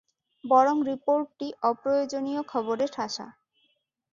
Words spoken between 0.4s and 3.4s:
বরং রিপোর্টটি অপ্রয়োজনীয় খবরে ঠাসা।